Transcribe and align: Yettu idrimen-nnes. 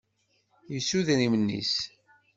Yettu 0.73 0.95
idrimen-nnes. 0.99 1.73